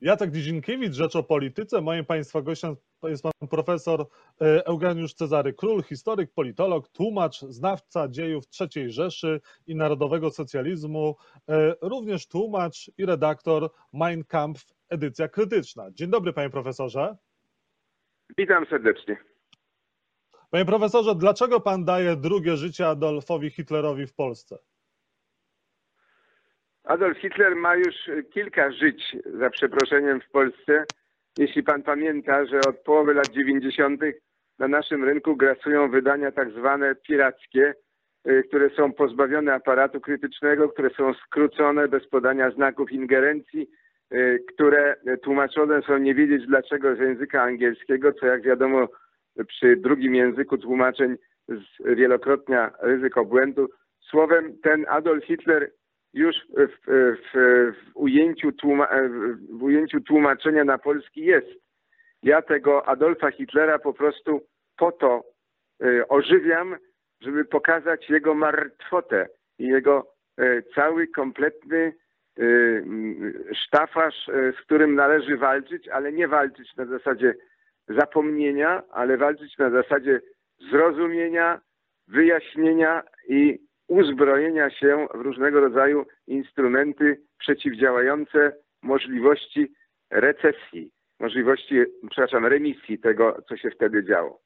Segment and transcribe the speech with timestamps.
[0.00, 1.80] Jacek Dziedzinkiewicz, Rzecz o Polityce.
[1.80, 4.06] Moim Państwa gościem jest pan profesor
[4.40, 11.16] e, Eugeniusz Cezary Król, historyk, politolog, tłumacz, znawca dziejów III Rzeszy i narodowego socjalizmu,
[11.48, 15.90] e, również tłumacz i redaktor Mein Kampf, edycja krytyczna.
[15.90, 17.16] Dzień dobry, panie profesorze.
[18.38, 19.16] Witam serdecznie.
[20.50, 24.58] Panie profesorze, dlaczego pan daje drugie życie Adolfowi Hitlerowi w Polsce?
[26.90, 27.94] Adolf Hitler ma już
[28.30, 30.84] kilka żyć, za przeproszeniem, w Polsce.
[31.38, 34.00] Jeśli pan pamięta, że od połowy lat 90.
[34.58, 37.74] na naszym rynku grasują wydania tak zwane pirackie,
[38.28, 43.70] y, które są pozbawione aparatu krytycznego, które są skrócone bez podania znaków ingerencji,
[44.14, 48.88] y, które tłumaczone są nie wiedzieć dlaczego z języka angielskiego, co jak wiadomo
[49.48, 51.16] przy drugim języku tłumaczeń
[51.84, 53.68] wielokrotnia ryzyko błędu.
[54.00, 55.70] Słowem, ten Adolf Hitler
[56.14, 58.88] już w, w, w, ujęciu tłuma,
[59.50, 61.48] w ujęciu tłumaczenia na polski jest.
[62.22, 64.40] Ja tego Adolfa Hitlera po prostu
[64.76, 65.24] po to
[65.84, 66.76] y, ożywiam,
[67.20, 71.92] żeby pokazać jego martwotę i jego y, cały kompletny
[72.38, 72.84] y,
[73.66, 77.34] sztafaż, z którym należy walczyć, ale nie walczyć na zasadzie
[77.88, 80.20] zapomnienia, ale walczyć na zasadzie
[80.70, 81.60] zrozumienia,
[82.08, 83.58] wyjaśnienia i
[83.90, 88.52] uzbrojenia się w różnego rodzaju instrumenty przeciwdziałające
[88.82, 89.72] możliwości
[90.10, 91.74] recesji, możliwości,
[92.10, 94.40] przepraszam, remisji tego, co się wtedy działo.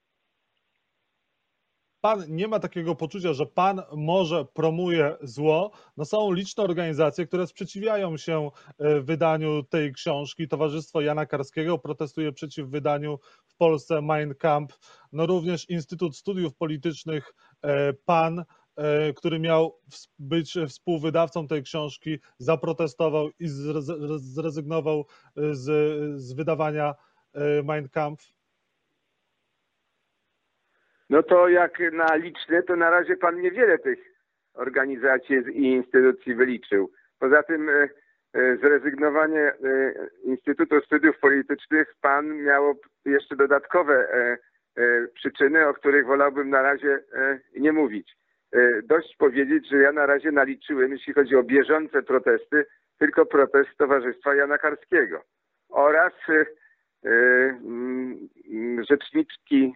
[2.01, 5.71] Pan nie ma takiego poczucia, że pan może promuje zło.
[5.97, 10.49] No są liczne organizacje, które sprzeciwiają się e, wydaniu tej książki.
[10.49, 14.79] Towarzystwo Jana Karskiego protestuje przeciw wydaniu w Polsce Mein Kampf.
[15.13, 18.45] No również Instytut Studiów Politycznych e, PAN
[19.17, 19.81] który miał
[20.19, 23.49] być współwydawcą tej książki, zaprotestował i
[24.17, 25.65] zrezygnował e, z,
[26.21, 26.95] z wydawania
[27.35, 28.25] e, Mein Kampf?
[31.11, 33.99] No to jak na liczne, to na razie pan niewiele tych
[34.55, 36.91] organizacji i instytucji wyliczył.
[37.19, 37.71] Poza tym
[38.61, 39.53] zrezygnowanie
[40.25, 44.09] Instytutu Studiów Politycznych pan miało jeszcze dodatkowe
[45.15, 46.99] przyczyny, o których wolałbym na razie
[47.57, 48.17] nie mówić.
[48.55, 52.67] E, dość powiedzieć, że ja na razie naliczyłem, jeśli chodzi o bieżące protesty,
[52.99, 55.23] tylko protest Towarzystwa Jana Karskiego
[55.69, 56.47] oraz e,
[57.11, 57.59] e,
[58.89, 59.75] rzeczniczki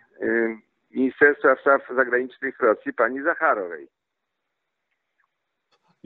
[0.90, 3.88] Ministerstwa Spraw Zagranicznych Rosji, pani Zacharowej.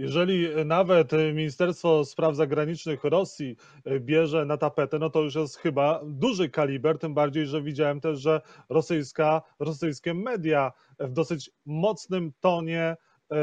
[0.02, 3.56] Jeżeli nawet Ministerstwo Spraw Zagranicznych Rosji
[4.00, 8.20] bierze na tapetę, no to już jest chyba duży kaliber, tym bardziej, że widziałem też,
[8.20, 13.36] że rosyjska, rosyjskie media w dosyć mocnym tonie e,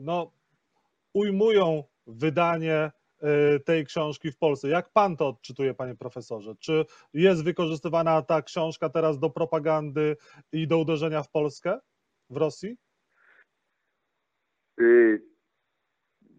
[0.00, 0.32] no,
[1.14, 2.90] ujmują wydanie
[3.20, 4.68] e, tej książki w Polsce.
[4.68, 6.54] Jak pan to odczytuje, panie profesorze?
[6.58, 6.84] Czy
[7.14, 10.16] jest wykorzystywana ta książka teraz do propagandy
[10.52, 11.78] i do uderzenia w Polskę,
[12.30, 12.76] w Rosji?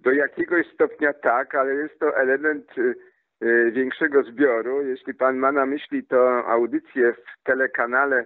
[0.02, 2.96] Do jakiegoś stopnia tak, ale jest to element y,
[3.44, 4.82] y, większego zbioru.
[4.82, 8.26] Jeśli pan ma na myśli to audycję w telekanale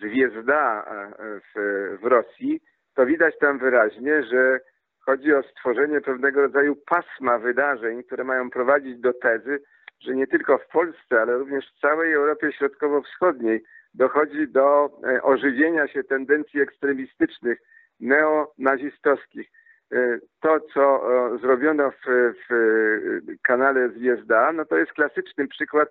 [0.00, 0.84] Zwiezda
[1.18, 2.60] w, w Rosji,
[2.94, 4.60] to widać tam wyraźnie, że
[5.00, 9.58] chodzi o stworzenie pewnego rodzaju pasma wydarzeń, które mają prowadzić do tezy,
[10.00, 13.62] że nie tylko w Polsce, ale również w całej Europie Środkowo-Wschodniej
[13.94, 17.58] dochodzi do e, ożywienia się tendencji ekstremistycznych,
[18.00, 19.50] neonazistowskich.
[19.92, 21.02] E, to, co
[21.42, 25.88] zrobiono w, w kanale Zwiezda, no to jest klasyczny przykład,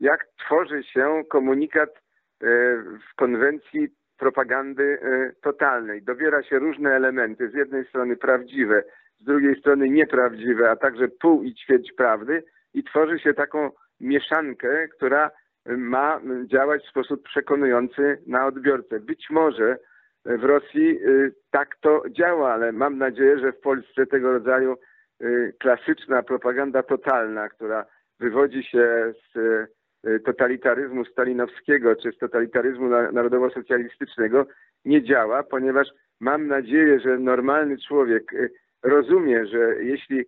[0.00, 1.96] jak tworzy się komunikat e,
[2.82, 4.98] w konwencji propagandy
[5.42, 6.02] totalnej.
[6.02, 8.82] Dobiera się różne elementy, z jednej strony prawdziwe,
[9.20, 13.70] z drugiej strony nieprawdziwe, a także pół i ćwierć prawdy i tworzy się taką
[14.00, 15.30] mieszankę, która
[15.66, 19.00] ma działać w sposób przekonujący na odbiorcę.
[19.00, 19.78] Być może
[20.24, 24.76] w Rosji y, tak to działa, ale mam nadzieję, że w Polsce tego rodzaju
[25.22, 27.86] y, klasyczna propaganda totalna, która
[28.20, 29.36] wywodzi się z
[30.06, 34.46] y, totalitaryzmu stalinowskiego czy z totalitaryzmu narodowo-socjalistycznego
[34.84, 35.88] nie działa, ponieważ
[36.20, 38.32] mam nadzieję, że normalny człowiek
[38.82, 40.24] rozumie, że jeśli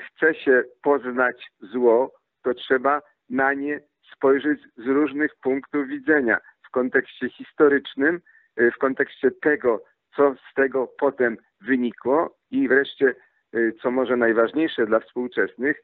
[0.00, 2.12] chce się poznać zło,
[2.42, 3.80] to trzeba na nie
[4.16, 6.38] spojrzeć z różnych punktów widzenia.
[6.66, 8.20] W kontekście historycznym,
[8.56, 9.84] w kontekście tego,
[10.16, 13.14] co z tego potem wynikło i wreszcie,
[13.54, 15.82] y, co może najważniejsze dla współczesnych,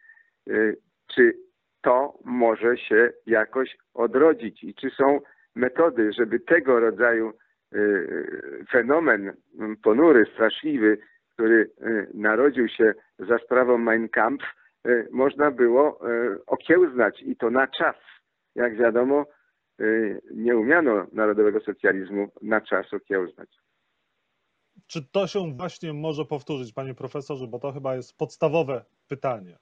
[0.49, 0.77] y,
[1.07, 1.33] czy
[1.83, 5.21] to może się jakoś odrodzić i czy są
[5.55, 7.33] metody, żeby tego rodzaju
[8.71, 9.33] fenomen
[9.83, 10.99] ponury, straszliwy,
[11.33, 11.71] który
[12.15, 14.45] narodził się za sprawą Mein Kampf,
[15.11, 16.01] można było
[16.47, 17.97] okiełznać i to na czas.
[18.55, 19.27] Jak wiadomo,
[20.35, 23.49] nie umiano narodowego socjalizmu na czas okiełznać.
[24.87, 29.59] Czy to się właśnie może powtórzyć, panie profesorze, bo to chyba jest podstawowe pytanie.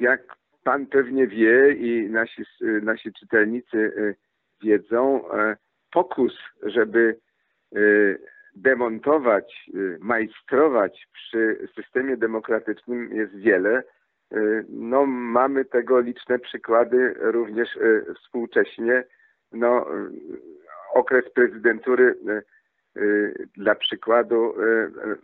[0.00, 2.42] Jak pan pewnie wie i nasi,
[2.82, 3.92] nasi czytelnicy
[4.62, 5.24] wiedzą,
[5.90, 7.20] pokus, żeby
[8.54, 9.70] demontować,
[10.00, 13.82] majstrować przy systemie demokratycznym jest wiele.
[14.68, 17.78] No, mamy tego liczne przykłady również
[18.16, 19.04] współcześnie.
[19.52, 19.86] No,
[20.94, 22.14] okres prezydentury
[23.56, 24.54] dla przykładu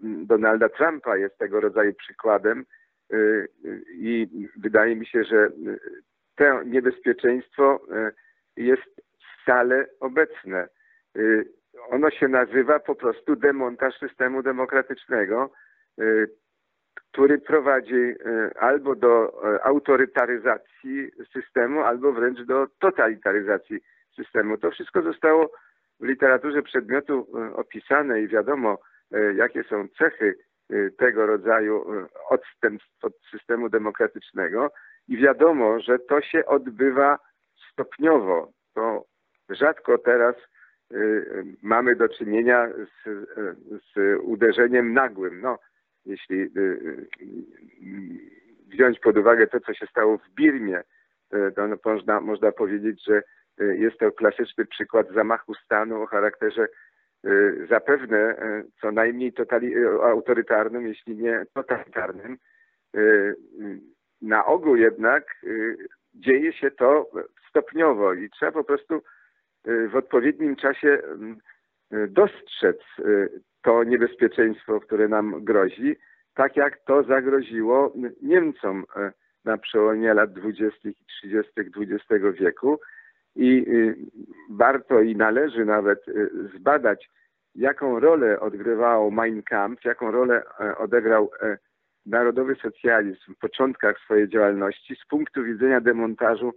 [0.02, 2.64] Donalda Trumpa jest tego rodzaju przykładem
[3.94, 5.49] i wydaje mi się, że
[6.37, 7.81] to niebezpieczeństwo
[8.56, 9.03] jest
[9.43, 10.69] stale obecne.
[11.88, 15.53] Ono się nazywa po prostu demontaż systemu demokratycznego,
[17.12, 18.14] który prowadzi
[18.58, 23.80] albo do autorytaryzacji systemu, albo wręcz do totalitaryzacji
[24.16, 24.58] systemu.
[24.58, 25.50] To wszystko zostało
[26.00, 28.78] w literaturze przedmiotu opisane i wiadomo,
[29.34, 30.34] jakie są cechy
[30.98, 31.84] tego rodzaju
[32.28, 34.70] odstępstw od systemu demokratycznego
[35.08, 37.18] i wiadomo, że to się odbywa
[37.72, 38.52] stopniowo.
[38.74, 39.04] To
[39.48, 40.36] rzadko teraz
[41.62, 43.28] mamy do czynienia z,
[43.94, 45.40] z uderzeniem nagłym.
[45.40, 45.58] No,
[46.06, 46.50] jeśli
[48.67, 50.82] wziąć pod uwagę to, co się stało w Birmie,
[51.56, 53.23] to można, można powiedzieć, że
[53.58, 56.67] jest to klasyczny przykład zamachu stanu o charakterze
[57.69, 58.35] zapewne
[58.81, 62.38] co najmniej totali, autorytarnym, jeśli nie totalitarnym.
[64.23, 65.25] Na ogół jednak
[66.14, 67.11] dzieje się to
[67.49, 69.03] stopniowo i trzeba po prostu
[69.64, 71.03] w odpowiednim czasie
[71.91, 72.79] dostrzec
[73.62, 75.96] to niebezpieczeństwo, które nam grozi,
[76.34, 77.92] tak jak to zagroziło
[78.22, 78.84] Niemcom
[79.44, 80.88] na przełomie lat 20.
[80.88, 81.52] i 30.
[81.56, 82.80] XX wieku.
[83.36, 83.66] I
[84.50, 86.04] warto i należy nawet
[86.56, 87.10] zbadać,
[87.54, 90.42] jaką rolę odgrywał Mein Kampf, jaką rolę
[90.76, 91.30] odegrał
[92.06, 96.54] narodowy socjalizm w początkach swojej działalności z punktu widzenia demontażu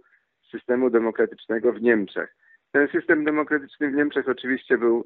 [0.50, 2.34] systemu demokratycznego w Niemczech.
[2.72, 5.04] Ten system demokratyczny w Niemczech oczywiście był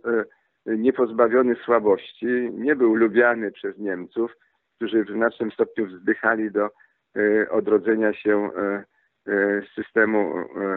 [0.76, 4.36] niepozbawiony słabości, nie był lubiany przez Niemców,
[4.76, 6.70] którzy w znacznym stopniu wzdychali do
[7.50, 8.50] odrodzenia się
[9.74, 10.34] systemu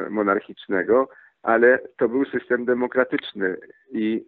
[0.10, 1.10] monarchicznego,
[1.44, 3.58] ale to był system demokratyczny
[3.92, 4.26] i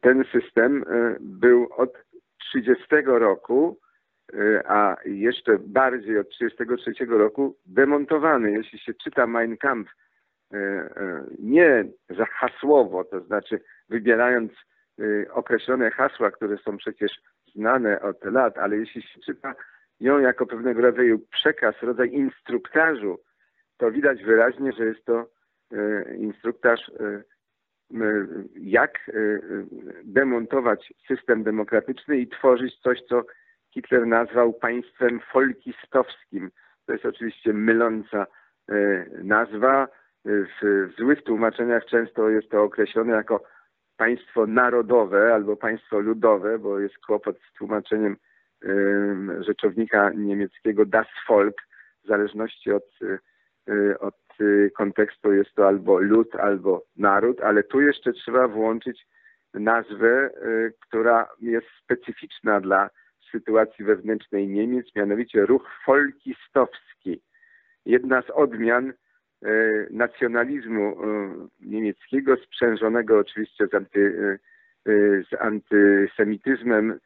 [0.00, 0.84] ten system
[1.20, 1.92] był od
[2.38, 3.78] 30 roku,
[4.64, 8.52] a jeszcze bardziej od 33 roku demontowany.
[8.52, 9.92] Jeśli się czyta Mein Kampf
[11.38, 14.52] nie za hasłowo, to znaczy wybierając
[15.30, 17.12] określone hasła, które są przecież
[17.54, 19.54] znane od lat, ale jeśli się czyta
[20.00, 23.18] ją jako pewnego rodzaju przekaz, rodzaj instruktażu,
[23.76, 25.30] to widać wyraźnie, że jest to
[26.16, 26.90] instruktaż,
[28.54, 29.10] jak
[30.04, 33.24] demontować system demokratyczny i tworzyć coś, co
[33.70, 36.50] Hitler nazwał państwem folkistowskim.
[36.86, 38.26] To jest oczywiście myląca
[39.22, 39.88] nazwa.
[40.24, 43.44] W, złych tłumaczeniach często jest to określone jako
[43.96, 48.16] państwo narodowe albo państwo ludowe, bo jest kłopot z tłumaczeniem
[49.40, 51.56] rzeczownika niemieckiego das Volk.
[52.04, 52.98] W zależności od,
[54.00, 54.18] od
[54.76, 59.06] kontekstu jest to albo lud, albo naród, ale tu jeszcze trzeba włączyć
[59.54, 60.30] nazwę,
[60.80, 62.90] która jest specyficzna dla
[63.30, 67.22] sytuacji wewnętrznej Niemiec, mianowicie ruch folkistowski.
[67.86, 68.92] Jedna z odmian
[69.90, 70.96] nacjonalizmu
[71.60, 74.38] niemieckiego, sprzężonego oczywiście z, anty,
[75.30, 76.98] z antysemityzmem,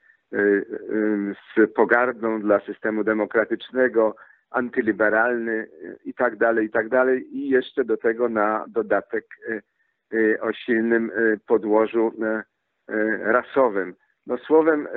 [1.57, 4.17] z pogardą dla systemu demokratycznego,
[4.51, 5.67] antyliberalny
[6.05, 7.37] i tak dalej, i tak dalej.
[7.37, 9.27] I jeszcze do tego na dodatek
[10.41, 11.11] o silnym
[11.47, 12.13] podłożu
[13.21, 13.95] rasowym.
[14.27, 14.89] No słowem,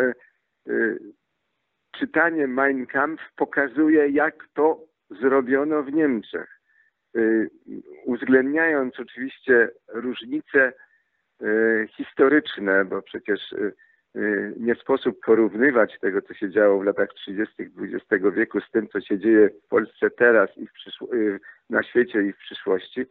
[1.92, 4.80] czytanie Mein Kampf pokazuje, jak to
[5.10, 6.61] zrobiono w Niemczech.
[8.06, 10.74] Uwzględniając oczywiście różnice
[11.88, 13.56] historyczne, bo przecież
[14.58, 17.56] nie sposób porównywać tego, co się działo w latach 30.
[17.78, 20.68] XX wieku z tym, co się dzieje w Polsce teraz i
[21.70, 23.06] na świecie i w przyszłości.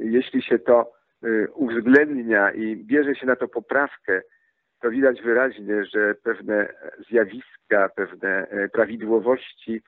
[0.00, 0.92] Jeśli się to
[1.54, 4.22] uwzględnia i bierze się na to poprawkę,
[4.80, 6.68] to widać wyraźnie, że pewne
[7.08, 9.82] zjawiska, pewne prawidłowości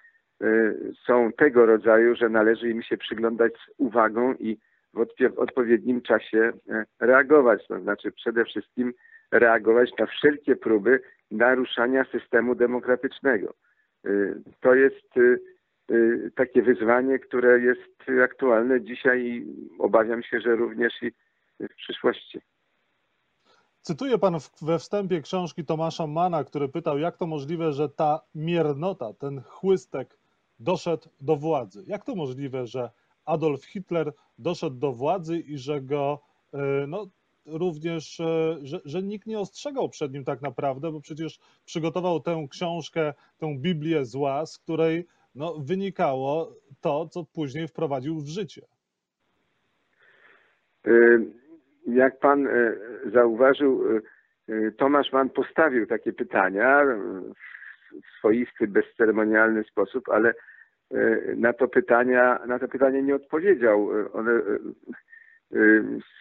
[1.06, 4.58] są tego rodzaju, że należy im się przyglądać z uwagą i
[4.94, 6.52] w odpowiednim czasie
[7.00, 7.66] reagować.
[7.66, 8.94] To znaczy przede wszystkim
[9.30, 11.00] reagować na wszelkie próby
[11.30, 13.54] naruszania systemu demokratycznego.
[14.60, 15.14] To jest
[16.34, 19.46] takie wyzwanie, które jest aktualne dzisiaj i
[19.78, 21.12] obawiam się, że również i
[21.60, 22.40] w przyszłości.
[23.80, 29.12] Cytuje pan we wstępie książki Tomasza Mana, który pytał, jak to możliwe, że ta miernota,
[29.12, 30.18] ten chłystek
[30.60, 31.84] doszedł do władzy.
[31.86, 32.90] Jak to możliwe, że
[33.24, 36.20] Adolf Hitler doszedł do władzy i że go
[36.54, 37.06] e, no,
[37.46, 42.46] również, e, że, że nikt nie ostrzegał przed nim tak naprawdę, bo przecież przygotował tę
[42.50, 48.62] książkę, tę Biblię zła, z której no, wynikało to, co później wprowadził w życie.
[51.86, 52.72] Jak pan e,
[53.12, 53.82] zauważył,
[54.76, 56.82] Tomasz Mann postawił takie pytania
[58.04, 60.34] w swoisty, bezceremonialny sposób, ale
[60.94, 64.00] E, na to pytania, na to pytanie nie odpowiedział.
[64.00, 64.58] E, one e,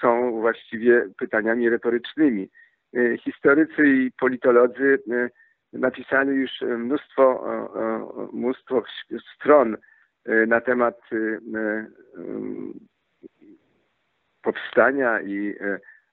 [0.01, 2.49] są właściwie pytaniami retorycznymi.
[3.19, 4.99] Historycy i politolodzy
[5.73, 7.45] napisali już mnóstwo,
[8.33, 8.83] mnóstwo
[9.35, 9.77] stron
[10.47, 11.01] na temat
[14.41, 15.55] powstania i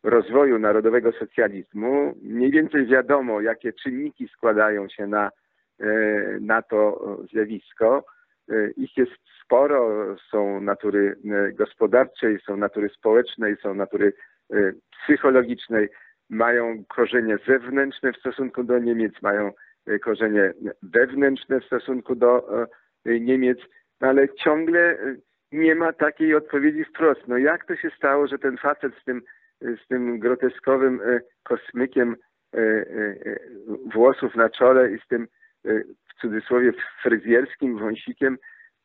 [0.02, 2.14] rozwoju narodowego socjalizmu.
[2.22, 5.30] Mniej więcej wiadomo, jakie czynniki składają się na,
[6.40, 8.04] na to zjawisko.
[8.50, 9.12] E, ich jest
[9.44, 14.12] sporo, są natury e, gospodarczej, są natury społecznej, są natury
[14.52, 14.72] e,
[15.04, 15.88] psychologicznej,
[16.30, 19.52] mają korzenie zewnętrzne w stosunku do Niemiec, mają
[20.04, 20.52] korzenie
[20.82, 22.66] wewnętrzne w stosunku do
[23.06, 23.58] Niemiec,
[24.00, 24.98] ale ciągle
[25.52, 27.28] nie ma takiej odpowiedzi wprost.
[27.28, 29.22] No jak to się stało, że ten facet z tym,
[29.60, 31.00] z tym groteskowym
[31.42, 32.16] kosmykiem
[33.94, 35.28] włosów na czole i z tym
[35.64, 38.38] w cudzysłowie fryzjerskim wąsikiem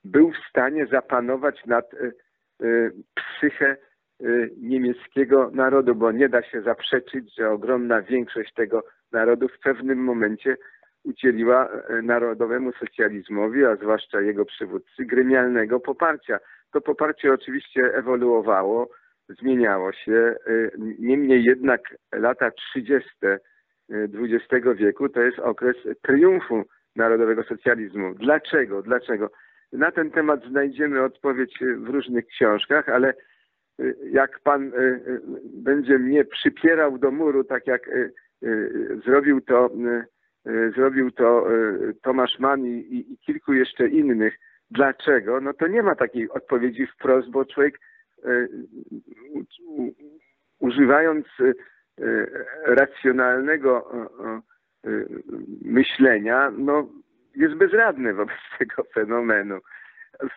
[0.04, 4.26] był w stanie zapanować nad e, e, psychę e,
[4.58, 10.58] niemieckiego narodu, bo nie da się zaprzeczyć, że ogromna większość tego narodu w pewnym momencie
[11.04, 11.70] udzieliła
[12.04, 16.40] narodowemu socjalizmowi, a zwłaszcza jego przywódcy, gremialnego poparcia.
[16.74, 18.90] To poparcie oczywiście ewoluowało,
[19.30, 20.36] zmieniało się.
[21.00, 21.82] Niemniej jednak
[22.12, 23.10] lata 30.
[23.90, 26.64] XX wieku to jest okres triumfu
[26.96, 28.14] narodowego socjalizmu.
[28.16, 28.82] Dlaczego?
[28.82, 29.32] Dlaczego?
[29.74, 33.14] Na ten temat znajdziemy odpowiedź w różnych książkach, ale
[33.80, 35.22] y, jak pan y, y,
[35.64, 37.90] będzie mnie przypierał do muru, tak jak
[39.06, 39.72] zrobił to,
[40.76, 41.48] zrobił to
[42.02, 44.40] Tomasz Mann i, i kilku jeszcze innych,
[44.72, 47.80] dlaczego, no to nie ma takiej odpowiedzi wprost, bo człowiek
[50.60, 51.26] używając
[52.66, 53.92] racjonalnego
[55.62, 56.88] myślenia, no
[57.36, 59.60] jest bezradny wobec tego fenomenu.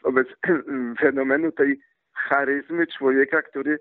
[0.03, 0.29] Wobec
[1.01, 1.81] fenomenu tej
[2.15, 3.79] charyzmy człowieka, który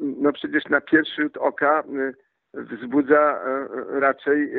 [0.00, 1.84] no przecież na pierwszy rzut oka
[2.54, 3.44] wzbudza
[3.88, 4.52] raczej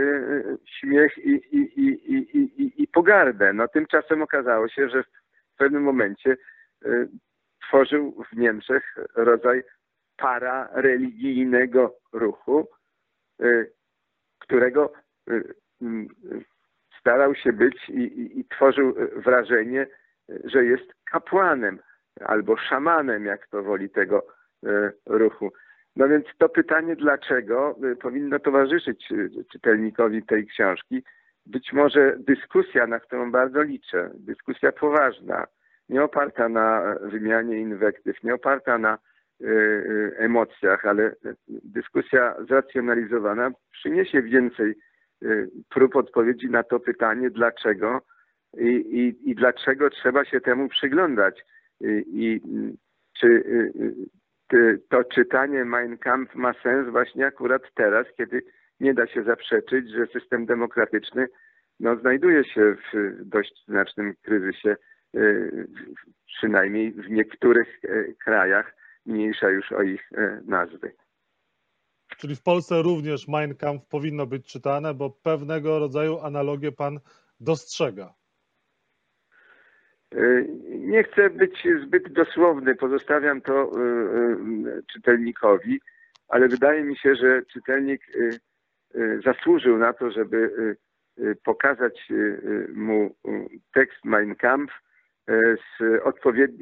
[0.65, 3.53] śmiech i, i, i, i, i pogardę.
[3.53, 6.37] No tymczasem okazało się, że w pewnym momencie
[7.67, 9.63] tworzył w Niemczech rodzaj
[10.17, 12.67] parareligijnego ruchu,
[14.39, 14.93] którego
[16.99, 19.87] starał się być i, i, i tworzył wrażenie,
[20.43, 21.79] że jest kapłanem
[22.21, 24.27] albo szamanem, jak to woli tego
[24.65, 25.53] e, ruchu.
[25.95, 29.13] No więc to pytanie, dlaczego powinno towarzyszyć
[29.51, 31.03] czytelnikowi tej książki,
[31.45, 35.47] być może dyskusja, na którą bardzo liczę, dyskusja poważna,
[35.89, 38.97] nie oparta na wymianie inwektyw, nie oparta na
[40.17, 41.15] emocjach, ale
[41.47, 44.75] dyskusja zracjonalizowana przyniesie więcej
[45.23, 48.01] Y, prób odpowiedzi na to pytanie, dlaczego
[48.57, 51.45] i, i, i dlaczego trzeba się temu przyglądać.
[51.81, 52.41] I, i
[53.19, 53.27] czy
[54.53, 58.41] y, to czytanie Mein Kampf ma sens właśnie akurat teraz, kiedy
[58.79, 61.27] nie da się zaprzeczyć, że system demokratyczny
[61.79, 64.75] no, znajduje się w dość znacznym kryzysie,
[65.15, 65.67] y,
[66.27, 67.79] przynajmniej w niektórych
[68.23, 68.75] krajach,
[69.05, 70.09] mniejsza już o ich
[70.45, 70.91] nazwy.
[72.17, 76.99] Czyli w Polsce również Mein Kampf powinno być czytane, bo pewnego rodzaju analogię pan
[77.39, 78.13] dostrzega.
[80.15, 85.81] E, nie chcę być zbyt dosłowny, pozostawiam to e, e, czytelnikowi,
[86.27, 88.01] ale wydaje mi się, że czytelnik
[89.25, 90.51] zasłużył na to, żeby
[91.43, 92.07] pokazać
[92.73, 93.15] mu
[93.73, 94.73] tekst Mein Kampf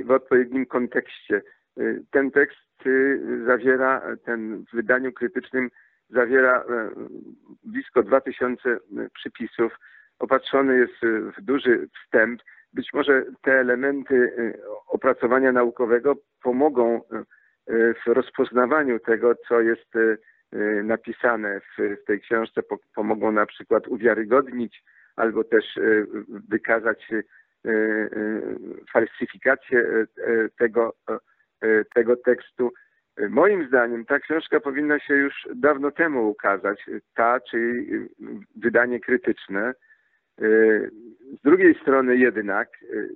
[0.08, 1.42] w odpowiednim kontekście.
[2.12, 2.84] Ten tekst
[3.46, 5.70] zawiera, ten w wydaniu krytycznym
[6.10, 6.90] zawiera e,
[7.64, 8.78] blisko 2000
[9.14, 9.76] przypisów.
[10.20, 12.42] Opatrzony jest w duży wstęp.
[12.74, 14.54] Być może te elementy e,
[14.88, 17.24] opracowania naukowego pomogą e,
[17.94, 20.18] w rozpoznawaniu tego, co jest y,
[20.84, 24.84] napisane w, tej książce po, pomogą na przykład uwiarygodnić
[25.16, 26.08] albo też y,
[26.50, 27.24] wykazać y,
[28.94, 30.06] falsyfikację
[30.58, 30.94] tego,
[31.96, 32.72] tego tekstu.
[33.30, 37.88] Moim zdaniem ta książka powinna się już dawno temu ukazać, ta, czyli
[38.56, 39.74] wydanie krytyczne.
[41.40, 42.70] Z drugiej strony jednak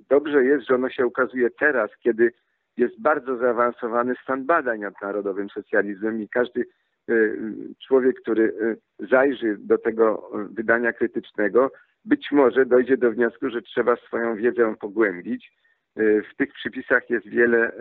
[0.08, 2.32] dobrze jest, że ono się ukazuje teraz, kiedy
[2.76, 6.64] jest bardzo zaawansowany stan badań nad narodowym socjalizmem i każdy
[7.86, 11.72] człowiek, który zajrzy do tego wydania krytycznego,
[12.04, 15.52] być może dojdzie do wniosku, że trzeba swoją wiedzę pogłębić.
[15.96, 17.72] W tych przypisach jest wiele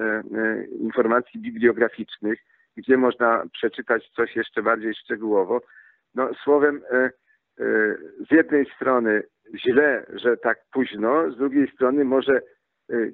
[0.80, 2.40] informacji bibliograficznych,
[2.78, 5.62] gdzie można przeczytać coś jeszcze bardziej szczegółowo.
[6.16, 6.82] No, słowem,
[8.30, 9.24] z jednej strony
[9.56, 12.42] źle, że tak późno, z drugiej strony może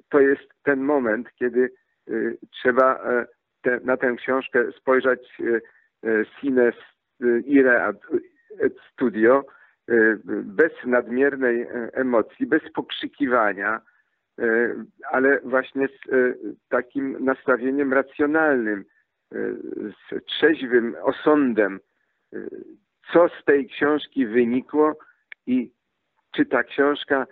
[0.08, 1.70] to jest ten moment, kiedy
[2.50, 3.04] trzeba
[3.62, 5.38] te, na tę książkę spojrzeć
[6.40, 6.72] sine
[7.44, 7.92] ire
[8.60, 9.44] et studio,
[10.44, 13.80] bez nadmiernej emocji, bez pokrzykiwania,
[15.10, 16.00] ale właśnie z
[16.68, 18.84] takim nastawieniem racjonalnym,
[19.30, 21.80] z trzeźwym osądem,
[23.12, 24.98] co z tej książki wynikło
[25.46, 25.72] i
[26.30, 27.26] czy ta książka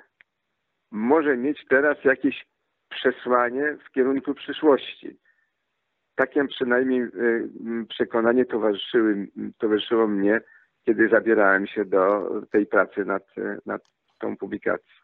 [0.90, 2.46] może mieć teraz jakieś
[2.88, 5.18] przesłanie w kierunku przyszłości.
[6.14, 7.08] Takie przynajmniej
[7.88, 9.26] przekonanie towarzyszyły,
[9.58, 10.40] towarzyszyło mnie,
[10.84, 13.22] kiedy zabierałem się do tej pracy nad,
[13.66, 13.82] nad
[14.18, 14.99] tą publikacją.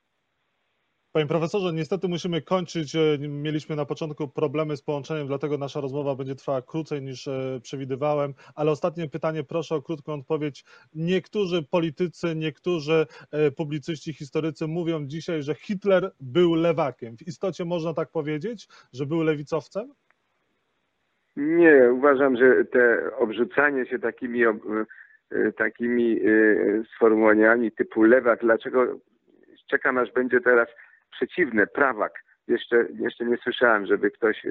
[1.16, 2.96] Panie profesorze, niestety musimy kończyć.
[3.28, 8.34] Mieliśmy na początku problemy z połączeniem, dlatego nasza rozmowa będzie trwała krócej niż e, przewidywałem.
[8.54, 10.64] Ale ostatnie pytanie, proszę o krótką odpowiedź.
[10.94, 17.16] Niektórzy politycy, niektórzy e, publicyści, historycy mówią dzisiaj, że Hitler był lewakiem.
[17.16, 19.92] W istocie można tak powiedzieć, że był lewicowcem?
[21.36, 24.54] Nie, uważam, że te obrzucanie się takimi, e,
[25.52, 26.20] takimi
[26.96, 28.98] sformułowaniami typu lewak, dlaczego
[29.66, 30.68] czekam aż będzie teraz
[31.10, 32.12] przeciwne, prawak.
[32.48, 34.46] Jeszcze, jeszcze nie słyszałem, żeby ktoś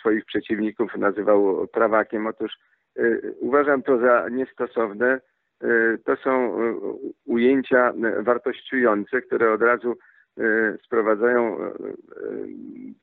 [0.00, 2.26] swoich przeciwników nazywał prawakiem.
[2.26, 2.58] Otóż
[2.98, 5.20] y, uważam to za niestosowne.
[5.64, 6.58] Y, to są
[7.24, 9.96] ujęcia wartościujące, które od razu
[10.38, 11.58] y, sprowadzają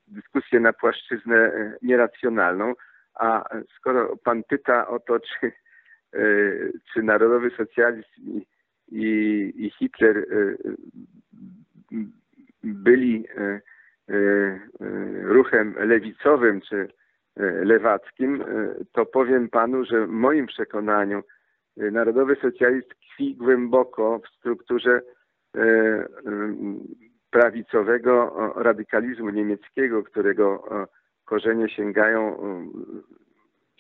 [0.08, 2.74] dyskusję na płaszczyznę nieracjonalną.
[3.16, 5.52] A skoro pan pyta o to, czy,
[6.94, 8.46] czy narodowy socjalizm i,
[8.92, 10.26] i, i Hitler
[12.64, 13.60] byli e, e,
[14.10, 14.60] e,
[15.22, 16.88] ruchem lewicowym czy
[17.64, 18.44] lewackim,
[18.92, 21.24] to powiem panu, że w moim przekonaniu
[21.78, 25.02] narodowy socjalizm tkwi głęboko w strukturze
[27.32, 30.64] prawicowego radykalizmu niemieckiego, którego
[31.26, 32.38] korzenie sięgają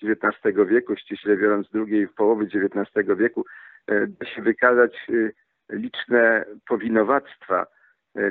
[0.04, 3.46] XIX wieku, ściśle biorąc drugiej połowy XIX wieku,
[3.88, 5.08] da się wykazać
[5.70, 7.66] liczne powinowactwa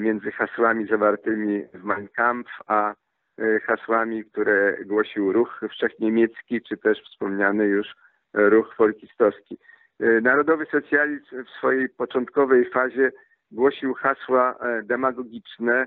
[0.00, 2.94] między hasłami zawartymi w Mein Kampf, a
[3.38, 7.86] e, hasłami, które głosił ruch wszechniemiecki, czy też wspomniany już
[8.34, 9.58] ruch folkistowski.
[10.00, 13.12] E, Narodowy socjalizm w swojej początkowej fazie
[13.50, 15.86] głosił hasła demagogiczne,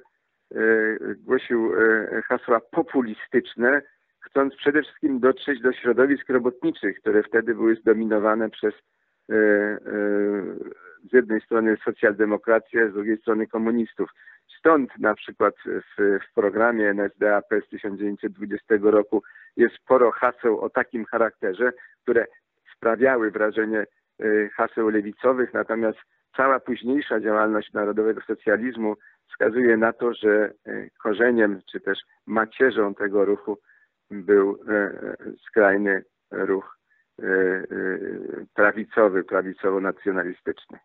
[1.17, 1.71] głosił
[2.25, 3.81] hasła populistyczne,
[4.19, 8.73] chcąc przede wszystkim dotrzeć do środowisk robotniczych, które wtedy były zdominowane przez
[11.09, 14.09] z jednej strony socjaldemokrację, z drugiej strony komunistów.
[14.59, 19.23] Stąd na przykład w, w programie NSDAP z 1920 roku
[19.57, 21.71] jest sporo haseł o takim charakterze,
[22.03, 22.25] które
[22.75, 23.85] sprawiały wrażenie
[24.21, 25.99] y, haseł lewicowych, natomiast
[26.37, 28.95] cała późniejsza działalność narodowego socjalizmu
[29.29, 33.57] wskazuje na to, że y, korzeniem czy też macierzą tego ruchu
[34.11, 36.79] był y, skrajny ruch
[38.53, 40.79] prawicowy, prawicowo-nacjonalistyczny.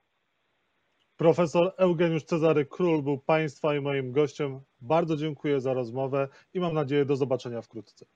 [1.17, 4.61] Profesor Eugeniusz Cezary Król był Państwa i moim gościem.
[4.81, 8.07] Bardzo dziękuję za rozmowę i mam nadzieję do zobaczenia wkrótce.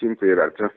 [0.00, 0.68] Dziękuję bardzo.